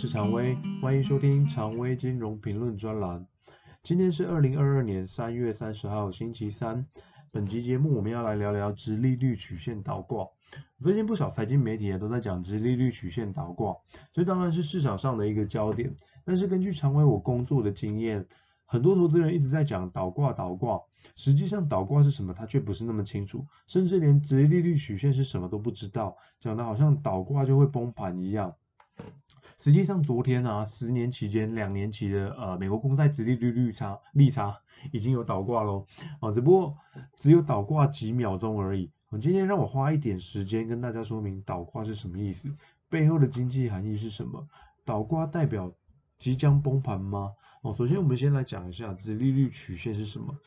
[0.00, 3.26] 是常威，欢迎收听常威金融评论专栏。
[3.82, 6.86] 今天是二零二二年三月三十号，星期三。
[7.30, 10.26] 本集节目我们要来聊聊直利率曲线倒挂。
[10.78, 13.76] 最近不少财经媒体也都在讲直利率曲线倒挂，
[14.10, 15.94] 这当然是市场上的一个焦点。
[16.24, 18.26] 但是根据常威我工作的经验，
[18.64, 20.80] 很多投资人一直在讲倒挂倒挂，
[21.14, 28.54] 实际上倒挂是什么，他却不是那么清楚，甚至连直利率曲线是什么都不知道，讲的好像倒挂就会崩盘一样。
[29.62, 34.58] 实际上，昨天啊，十年期间、两年期的呃美国公债殖利率利差利差
[34.90, 35.84] 已经有倒挂喽，
[36.18, 36.74] 啊，只不过
[37.14, 38.90] 只有倒挂几秒钟而已。
[39.10, 42.48] 我今天让我花一点时间跟大家说明倒挂是什么意思，
[42.88, 44.48] 背后的经济含义是什么，
[44.86, 45.70] 倒挂代表
[46.20, 47.32] 即将崩盘吗？
[47.62, 50.38] 哦，首先我们先来讲一下殖利率曲线是什么。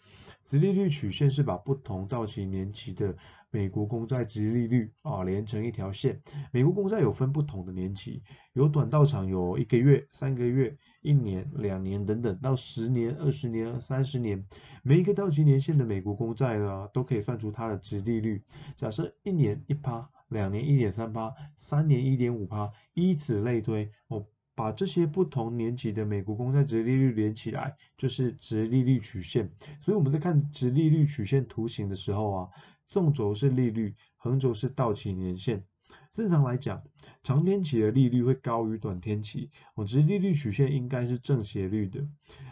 [0.45, 3.15] 殖利率曲线是把不同到期年期的
[3.49, 6.21] 美国公债殖利率啊连成一条线。
[6.51, 8.21] 美国公债有分不同的年期，
[8.53, 14.45] 有短到长，有一个月、三个月、一年、两年等等，到十年、二十年、三十年，
[14.83, 18.43] 每一个到期年限的美国公债啊，都可以算出它的殖利率。
[18.77, 23.89] 假设一年一趴，两年一点三趴，三年一点五趴，以此类推。
[24.07, 24.23] 哦。
[24.55, 29.51] 把这些不同年级的美国公债值利率连起来，就是值利率曲线。
[29.81, 32.49] 所以我们在看值利率曲线图形的时候啊，
[32.87, 35.63] 纵轴是利率，横轴是到期年限。
[36.11, 36.83] 正常来讲，
[37.23, 42.07] 长天期的利率会高于短天期，我，值利率曲线应该是正斜率的。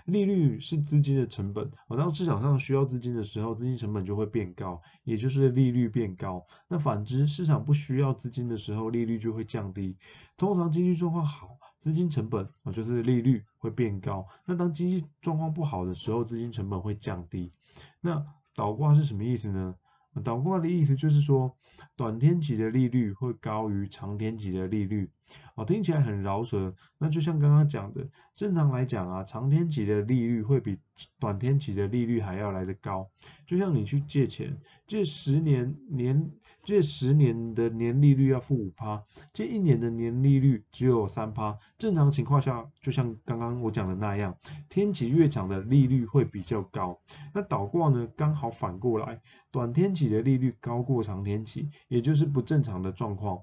[0.05, 6.43] 利率是资金的成本，我，当市场上需要资金的时候，资金成本就会变高，也就是利率变高。
[6.67, 9.95] 那反之，市场不需要资金的时候，利率就会降低。
[10.37, 11.57] 通常经济状况好。
[11.81, 14.25] 资金成本啊，就是利率会变高。
[14.45, 17.51] 那当经济状况不好的时候，资金成本会降低。
[17.99, 18.25] 那
[18.55, 19.75] 倒挂是什么意思呢？
[20.23, 21.57] 倒挂的意思就是说，
[21.95, 25.09] 短天期的利率会高于长天期的利率，
[25.55, 26.73] 哦，听起来很饶舌。
[26.97, 30.77] 那就像刚刚讲的，正常来讲啊，长天期的利率会比
[31.19, 33.09] 短天期的利率还要来得高。
[33.45, 36.31] 就像你去借钱，借十年年。
[36.63, 39.03] 借十年的年利率要付五趴，
[39.33, 41.57] 借一年的年利率只有三趴。
[41.79, 44.37] 正常情况下，就像刚刚我讲的那样，
[44.69, 47.01] 天期越长的利率会比较高。
[47.33, 49.19] 那倒挂呢，刚好反过来，
[49.49, 53.41] 短天期的利率高过长天期，也就是不正常的状况。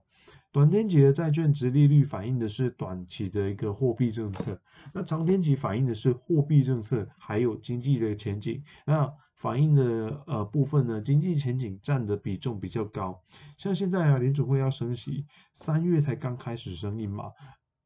[0.51, 4.59] 短天期的债券值利率反映的是短期的一个货币政策，
[4.95, 8.63] 那长天期反映的是货币政策还有经济的前景。
[8.87, 13.23] 那反映的呃部分呢，经济前景占的比重比较高。
[13.57, 17.31] 像现在啊，联储会要升息，三月才刚开始升印嘛，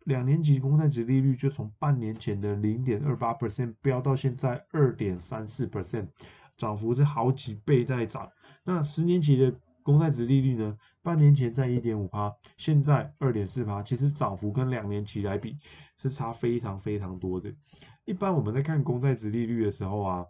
[0.05, 6.07] 两年期公债值利率就从半年前的零点二八 percent 飙到现在二点三四 percent，
[6.57, 8.31] 涨幅是好几倍在涨。
[8.65, 9.53] 那十年期的
[9.83, 15.59] 公债值利率呢，半年前在一点五趴，现在二点四趴，其实涨幅跟两年期来比
[15.99, 17.55] 是差非常非常多的。
[18.05, 20.27] 一般我们在看公债值利率的时候啊。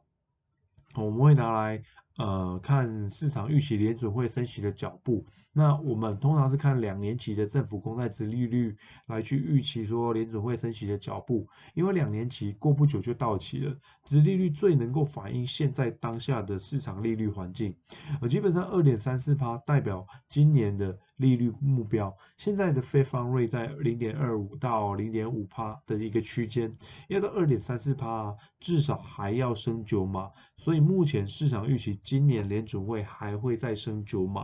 [0.94, 1.82] 我们会拿来
[2.16, 17.74] 呃看市场预期联准会升息的脚步，那我们通常是看两年期的政府公债值利率来去预期说联准会升息的脚步，因为两年期过不久就到期了，值利率最能够反映现在当下的市场利率环境，
[18.20, 20.98] 呃基本上二点三四趴代表今年的。
[21.18, 34.42] 利率目标现在的非方瑞在零点二五到零点五趴的一个区间，要到二点三四趴，至少还要升九码，所以目前市场预期今年联准会还会再升九码。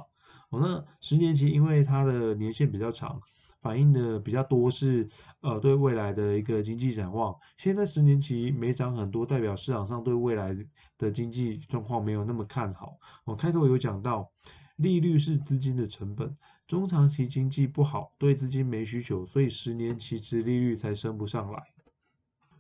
[0.51, 3.21] 哦，那十年期因为它的年限比较长，
[3.61, 5.09] 反映的比较多是
[5.43, 7.37] 呃对未来的一个经济展望。
[7.57, 10.57] 现在十年期没涨很多，代表市场上对未来
[10.99, 12.99] 的经济状况没有那么看好。
[13.25, 14.28] 我开头有讲到，
[14.75, 16.37] 利率是资金的成本。
[16.67, 21.63] 中长期经济不好，对资金没需求，所以十年期之利率才升不上来。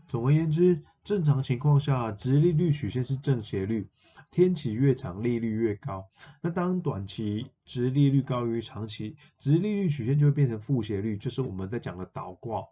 [0.08, 3.86] 总而言之，正常情况下，殖利率曲线是正斜率，
[4.30, 6.06] 天期越长，利率越高。
[6.40, 12.64] 那当短期殖利率高于长期，殖利率曲线就会变成负斜率，就是我们在讲的倒挂。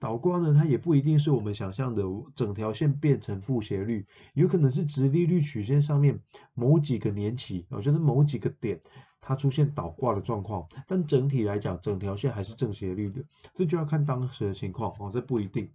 [0.00, 2.02] 倒挂呢，它也不一定是我们想象的
[2.34, 4.04] 整条线变成负斜率，
[4.34, 6.18] 有可能是殖利率曲线上面
[6.54, 8.80] 某几个年期，哦，就是某几个点。
[9.22, 13.22] 它出现倒挂的状况，但整体来讲，整条线还是正斜率的，
[13.54, 15.68] 这就要看当时的情况哦，这不一定。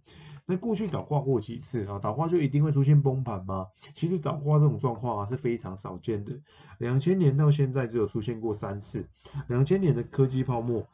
[0.46, 1.98] 那过去倒挂过几次啊？
[1.98, 3.66] 倒挂就一定会出现崩盘吗？
[3.94, 6.32] 其实倒挂这种状况啊是非常少见的，
[6.78, 9.06] 两千年到现在只有出现过三次。
[9.48, 10.86] 两千年的科技泡沫，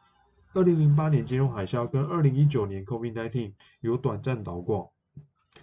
[0.53, 4.87] 二零零八年金融海啸跟二零一九年 COVID-19 有短暂倒挂，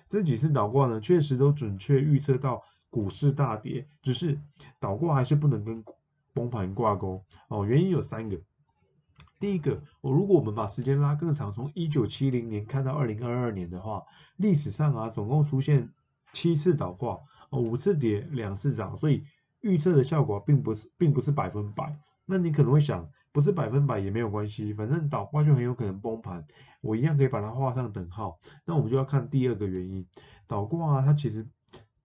[0.08, 4.38] 这几次倒挂呢，确实都准确预测到股市大跌，只是
[4.78, 5.84] 倒挂还是不能跟。
[6.32, 8.40] 崩盘挂钩哦，原因有三个。
[9.40, 14.04] 第一个，我如果我们把时间拉更长，从一九七零年看到二零二二年的话，
[14.36, 15.88] 历史上啊总共出现
[16.34, 17.18] 七次倒挂，
[17.50, 19.24] 五次跌，两次涨，所以
[19.62, 21.98] 预测的效果并不是并不是百分百。
[22.26, 26.44] 那你可能会想，不是百分百也没有关系，反正倒挂就很有可能崩盘，
[26.82, 28.38] 我一样可以把它画上等号。
[28.66, 30.06] 那我们就要看第二个原因，
[30.46, 31.48] 倒挂啊它其实。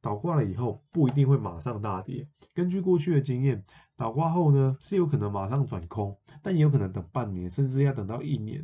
[0.01, 3.65] 倒挂了以后不一定会马上大跌，根据过去的经验，
[3.97, 8.63] 倒挂后呢是有可能马上转空，但也有可能等半年，甚至要等到一年。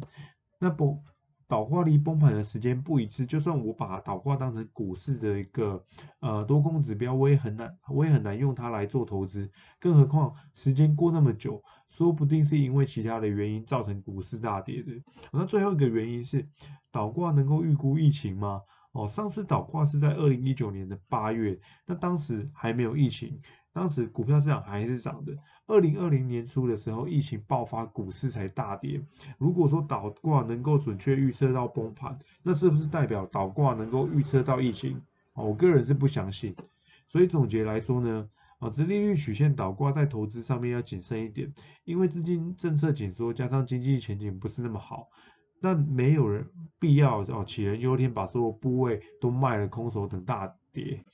[0.59, 0.99] 那崩
[1.47, 5.83] 倒挂离崩盘的时间不一致，就算我把倒挂当成股市的一个
[6.21, 9.51] 呃多空指标，我也很难我也很难用它来做投资。
[9.79, 14.91] 更何况时间过那么久，说不定是因为其他的原因造成股市大跌的。
[15.33, 16.47] 那最后一个原因是
[16.89, 18.61] 倒挂能够预估疫情吗？
[18.93, 23.41] 哦，上次倒挂是在二零一九年的八月，那当时还没有疫情，
[23.73, 25.33] 当时股票市场还是涨的。
[25.67, 29.01] 二零二零年初的时候，疫情爆发，股市才大跌。
[29.37, 35.01] 如果说倒挂能够准确预测到崩盘，那是不是代表倒挂能够预测到疫情？
[35.33, 36.53] 我个人是不相信。
[37.07, 38.29] 所以总结来说呢，
[38.59, 41.53] 啊，殖利率曲线倒挂在投资上面要谨慎一点，
[41.85, 45.07] 因为资金政策紧缩，加上经济前景不是那么好。
[45.61, 51.05] 但没有人必要哦，杞人忧天，把所有部位都卖了，空手等大跌。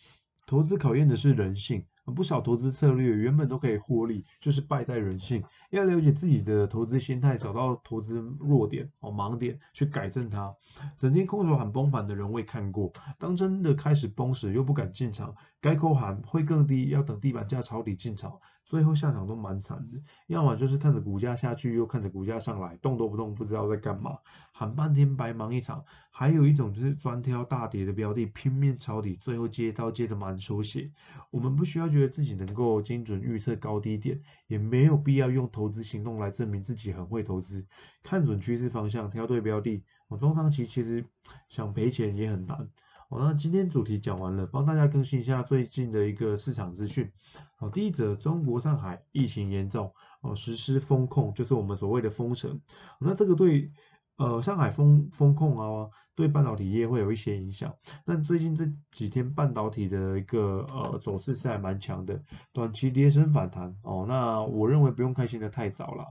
[0.48, 1.86] 投资考验的是人性。
[2.16, 5.44] 不少投资策略原本都可以获利，就是败在人性。
[5.72, 10.56] 要了解自己的投资心态，找到投资弱点哦盲点，去改正它。
[10.96, 20.00] 整天空手喊崩盘的人未看过，当真的开始崩时又不敢进场，该口喊会更低，要等地板价抄底进场，最后下场都蛮惨的。
[20.28, 24.20] 要么就是看着股价下去，又看着股价上来，动都不动，不知道在干嘛，
[24.52, 25.84] 喊半天白忙一场。
[26.12, 30.92] 还有一种就是专挑大跌的标的，拼命抄底，最后接刀接的满手血。
[31.32, 31.88] 我们不需要。
[31.88, 37.66] 觉得自己能够精准预测高低点，也没有必要用投资行动来证明自己很会投资。
[38.04, 41.06] 看准趋势方向，挑对标的，我中长期其实
[41.48, 42.68] 想赔钱也很难。
[43.10, 47.12] 好，那今天主题讲完了，帮大家更新一下最近的一个市场资讯。
[47.56, 52.62] 好，第一则，中国上海疫情严重，哦，实施封控，就是我们所谓的封城。
[53.00, 53.72] 那这个对，
[54.18, 55.90] 呃，上海封封控啊。
[56.18, 57.72] 对半导体业会有一些影响，
[58.04, 58.66] 但最近这
[58.98, 62.20] 几天半导体的一个呃走势是还蛮强的，
[62.52, 66.04] 短期跌升反弹哦，那我认为不用开心的太早了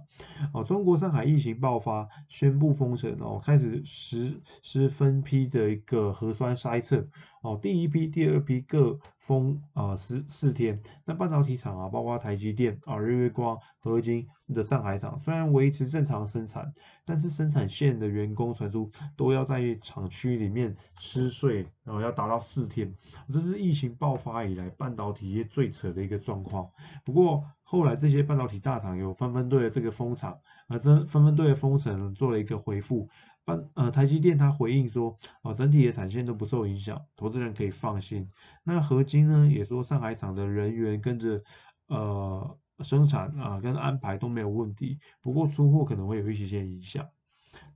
[0.55, 0.63] 哦。
[0.63, 7.05] 中国上海疫情爆发，宣布封城哦，开始实施分批的一个核酸筛测
[7.43, 10.81] 哦，第一批、第二批各封啊十四天。
[11.05, 16.73] 那半导体厂啊，包括台积电啊、日月光、合金的上海厂，虽然维持正常生产，
[17.05, 22.93] 但是生产线的员工传出都要在厂区里面吃睡，然后要达到四天，
[23.33, 26.69] 这是疫情爆发以来半导体业最扯的一个状况。
[27.05, 30.37] 不过后来这些半导体大厂有纷纷对这个封厂，
[30.67, 33.09] 啊，这纷纷对封城做了一个回复。
[33.45, 38.29] 半呃台积电它回应说，啊整体的产线都不受影响，投资人可以放心。
[38.65, 41.41] 那合金呢也说上海厂的人员跟着
[41.87, 47.07] 呃生产啊跟安排都没有问题，不过出货可能会有一些些影响。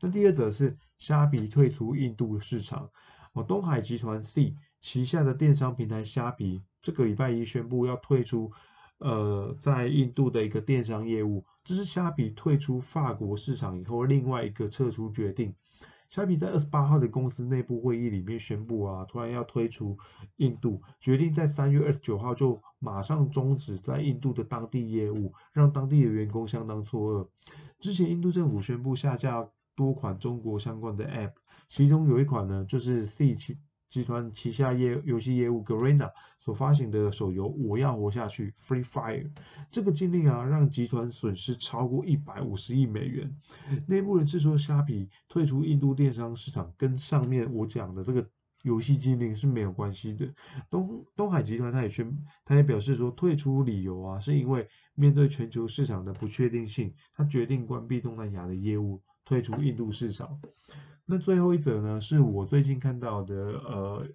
[0.01, 2.91] 那第二则是虾皮退出印度市场，
[3.33, 8.51] 哦，东海集团 C 旗下的电商平台虾皮，这个礼拜一宣布要退出，
[8.99, 15.55] 呃，在印度的一个电商业务，这是虾皮退出法国市场以后另外一个撤出决定。
[16.09, 19.97] 虾皮在二十八号的公司内部会议里面宣布啊，突然要退出
[20.39, 27.29] 印度，决定在三月二十九号就马上终止在印度的当地业务，让当地的员工相当错愕。
[27.79, 29.49] 之前印度政府宣布下架。
[29.77, 31.33] 多款中国相关的 App，
[31.71, 33.57] 其中有一款呢，就是 C 集
[33.89, 36.11] 集团旗下业游戏业务 Garena
[36.41, 39.31] 所发行的手游《我要活下去》Free Fire。
[39.71, 43.33] 这个禁令啊，让集团损失超过一百五十亿美元。
[43.87, 48.29] 内部人士说，虾皮退出印度电商市场，跟上面我讲的这个
[48.63, 50.29] 游戏禁令是没有关系的。
[50.69, 52.13] 东东海集团他也宣，
[52.45, 59.01] 他也表示说，退出理由啊，是因为面对全球市场的不确定性，他决定关闭东南亚的业务。
[59.23, 60.41] 退出印度市场。
[61.11, 64.07] 那最后一则呢，是我最近看到的，呃，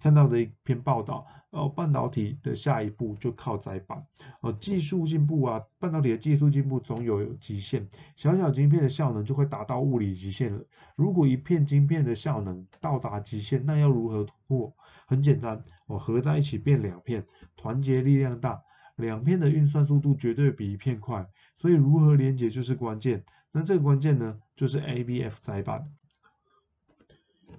[0.00, 1.26] 看到的一篇报道。
[1.50, 4.02] 哦，半导体的下一步就靠载板。
[4.40, 7.86] 哦，技术进步啊，半导体的技术进步总有极限。
[8.16, 10.62] 小小晶片的效能就会达到物理极限了。
[10.94, 14.74] 如果一片晶片的效能到达极限，那要如何突破？
[15.06, 17.26] 很简单，哦，合在一起变两片，
[17.56, 18.62] 团结力量大，
[18.96, 21.26] 两片的运算速度绝对比一片快。
[21.56, 23.22] 所以如何连接就是关键。
[23.52, 25.82] 那这个关键呢，就是 ABF 载板。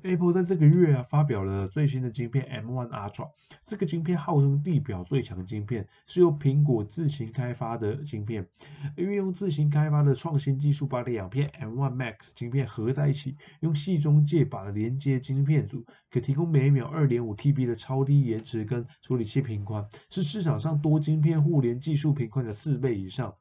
[0.02, 3.30] Apple 在这个月啊发表了最新的晶片 M1 Ultra，
[3.66, 8.48] 这个晶片号称地表最强晶片，是由苹果自行开发的晶片，
[8.96, 23.36] 运用自行开发的创新技术，把两片 M1 Max 晶片合在一起，用细中介把连接晶片组，可提供每秒 2.5TB 的超低延迟跟处理器频宽，是市场上多晶片互联技术频宽的四倍以上。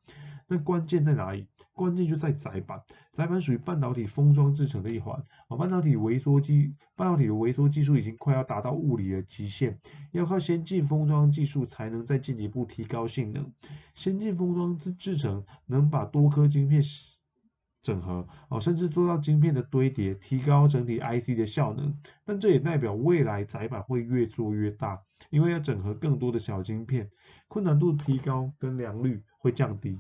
[0.50, 1.46] 那关键在哪里？
[1.74, 5.56] 关键就在载板，载板属于半导体封装制成的一环啊。
[5.56, 9.78] 半导体微缩技，半导体的微缩技术已经快要达到物理的极限，
[10.12, 13.52] 要靠先进封装技术才能再进一步提高性能。
[13.94, 16.82] 先进封装制制成能把多颗晶片
[17.82, 21.94] 整合哦，甚至做到晶片的堆叠，提高整体 IC 的效能。
[22.24, 25.00] 但这也代表未来载板会越做越大，
[25.30, 27.10] 因为要整合更多的小晶片，
[27.46, 29.98] 困难度提高跟良率会降低。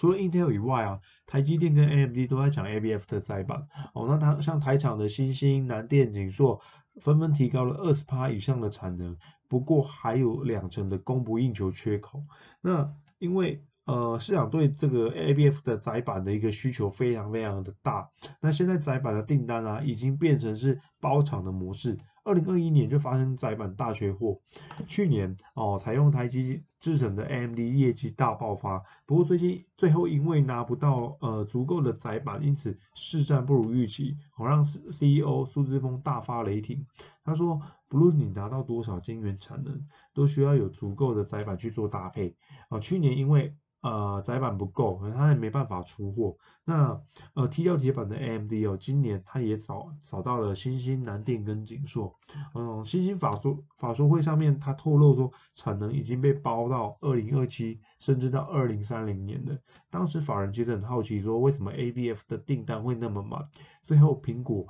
[0.00, 4.06] 除了 Intel 以外啊，台积电跟 AMD 都在抢 ABF 的载板哦。
[4.08, 6.58] 那它像台厂的新兴、南电、景硕
[7.02, 9.14] 纷纷提高了二十趴以上的产能，
[9.46, 12.24] 不过还有两成的供不应求缺口。
[12.62, 18.08] 那因为呃市场对这个 ABF 的载板的一个需求非常非常的大，
[18.40, 21.98] 那现在载板的订单啊已经变成是包厂的模式。
[22.24, 24.40] 二零二一年就发生载板大缺货，
[24.86, 36.86] 去年哦采用台积制成的 AMD 业绩大爆发，不过最近最后因为拿不到呃足够的载板，因此市占不如预期，好让 CEO 苏志峰大发雷霆。
[37.24, 42.34] 他说，不论你拿到多少晶圆产能，都需要有足够的载板去做搭配。
[42.68, 46.36] 啊，去年因为呃，载板不够，可能它也没办法出货。
[46.64, 47.00] 那
[47.34, 52.14] 呃，T 六铁板的 AMD 哦，今年它也找找到了新兴、南电跟景硕。
[52.54, 59.58] 嗯，新兴法说法说会上面，它透露说产能已经被包到二零二七，甚至到二零三零年的。
[59.88, 63.48] 当时法人其实很好奇，说为什么 ABF 的订单会那么满？
[63.86, 64.66] 最后苹果。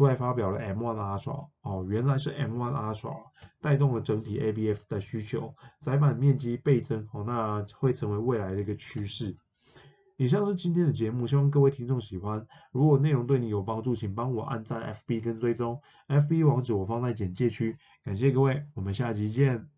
[0.00, 3.14] 出来发表了 M1 Ultra 哦，原来是 M1 Ultra
[3.60, 9.36] 带动了整体 ABF 的需求，载板面积倍增哦，那会成为未来的一个趋势。
[10.16, 12.46] 以上是今天的节目，希望各位听众喜欢。
[12.72, 15.78] 如果内容对你有帮助，请帮我按赞 FB 跟追踪
[16.08, 17.76] ，FB 网址我放在简介区。
[18.02, 19.68] 感谢各位，我们下集见。